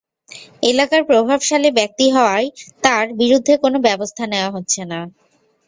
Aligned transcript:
এলাকার 0.63 1.01
প্রভাবশালী 1.05 1.69
ব্যক্তি 1.79 2.05
হওয়ায় 2.15 2.47
তাঁর 2.83 3.05
বিরুদ্ধে 3.19 3.53
কোনো 3.63 3.77
ব্যবস্থা 3.87 4.23
নেওয়া 4.27 4.53
হচ্ছে 4.55 4.81
না। 4.85 4.99